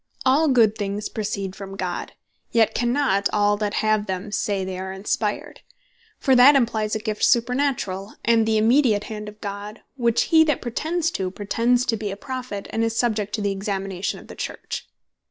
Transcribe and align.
All 0.25 0.47
good 0.47 0.75
things 0.75 1.09
proceed 1.09 1.55
from 1.55 1.75
God; 1.77 2.13
yet 2.49 2.73
cannot 2.73 3.29
all 3.31 3.55
that 3.57 3.75
have 3.85 4.07
them, 4.07 4.31
say 4.31 4.65
they 4.65 4.79
are 4.79 4.91
Inspired; 4.91 5.61
for 6.17 6.33
that 6.35 6.55
implies 6.55 6.95
a 6.95 6.99
gift 6.99 7.21
supernaturall, 7.21 8.15
and 8.25 8.47
the 8.47 8.57
immediate 8.57 9.03
hand 9.03 9.29
of 9.29 9.39
God; 9.41 9.81
which 9.97 10.23
he 10.33 10.43
that 10.45 10.59
pretends 10.59 11.11
to, 11.11 11.29
pretends 11.29 11.85
to 11.85 11.97
be 11.97 12.09
a 12.09 12.17
Prophet, 12.17 12.65
and 12.71 12.83
is 12.83 12.97
subject 12.97 13.31
to 13.35 13.41
the 13.41 13.51
examination 13.51 14.19
of 14.19 14.25
the 14.25 14.33
Church. 14.33 14.87